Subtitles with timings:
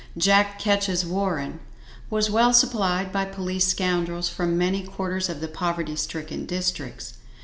[0.17, 1.59] "Jack Ketch's warren"
[2.09, 7.17] was well supplied by police scoundrels from many quarters of the poverty stricken districts.